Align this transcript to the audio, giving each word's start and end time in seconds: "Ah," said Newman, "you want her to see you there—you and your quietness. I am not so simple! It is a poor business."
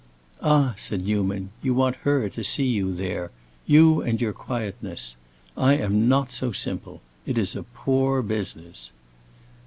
"Ah," 0.41 0.73
said 0.77 1.05
Newman, 1.05 1.51
"you 1.61 1.75
want 1.75 1.97
her 1.97 2.27
to 2.27 2.43
see 2.43 2.65
you 2.65 2.91
there—you 2.91 4.01
and 4.01 4.19
your 4.19 4.33
quietness. 4.33 5.15
I 5.55 5.75
am 5.77 6.09
not 6.09 6.31
so 6.31 6.51
simple! 6.51 7.01
It 7.27 7.37
is 7.37 7.55
a 7.55 7.61
poor 7.61 8.23
business." 8.23 8.93